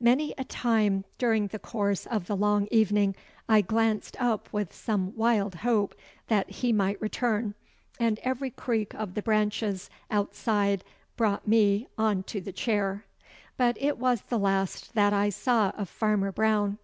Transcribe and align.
Many 0.00 0.34
a 0.36 0.42
time 0.42 1.04
during 1.18 1.46
the 1.46 1.58
course 1.60 2.04
of 2.06 2.26
the 2.26 2.36
long 2.36 2.66
evening 2.72 3.14
I 3.48 3.60
glanced 3.60 4.20
up 4.20 4.52
with 4.52 4.74
some 4.74 5.14
wild 5.14 5.54
hope 5.54 5.94
that 6.26 6.50
he 6.50 6.72
might 6.72 7.00
return, 7.00 7.54
and 8.00 8.18
every 8.24 8.50
creak 8.50 8.92
of 8.94 9.14
the 9.14 9.22
branches 9.22 9.88
outside 10.10 10.82
brought 11.16 11.46
me 11.46 11.86
on 11.96 12.24
to 12.24 12.40
the 12.40 12.50
chair, 12.50 13.04
but 13.56 13.76
it 13.80 13.98
was 13.98 14.22
the 14.22 14.36
last 14.40 14.94
that 14.94 15.12
I 15.12 15.28
saw 15.28 15.70
of 15.78 15.88
Farmer 15.88 16.32
Brown. 16.32 16.78